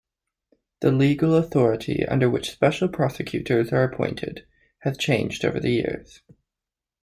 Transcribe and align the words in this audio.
The 0.79 0.91
legal 0.91 1.35
authority 1.35 2.03
under 2.07 2.27
which 2.27 2.49
special 2.49 2.87
prosecutors 2.87 3.71
are 3.71 3.83
appointed 3.83 4.47
has 4.79 4.97
changed 4.97 5.45
over 5.45 5.59
the 5.59 5.73
years. 5.73 6.23